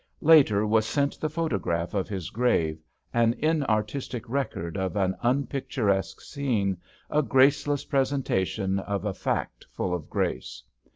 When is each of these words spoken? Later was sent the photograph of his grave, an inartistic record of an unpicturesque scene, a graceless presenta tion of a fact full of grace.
Later 0.21 0.65
was 0.65 0.87
sent 0.87 1.19
the 1.21 1.29
photograph 1.29 1.93
of 1.93 2.09
his 2.09 2.31
grave, 2.31 2.81
an 3.13 3.35
inartistic 3.37 4.27
record 4.27 4.75
of 4.75 4.95
an 4.95 5.15
unpicturesque 5.21 6.21
scene, 6.21 6.77
a 7.11 7.21
graceless 7.21 7.85
presenta 7.85 8.43
tion 8.47 8.79
of 8.79 9.05
a 9.05 9.13
fact 9.13 9.67
full 9.69 9.93
of 9.93 10.09
grace. 10.09 10.63